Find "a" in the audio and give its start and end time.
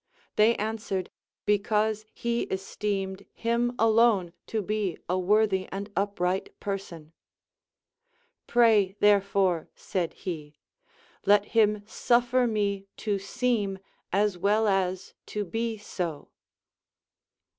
5.07-5.15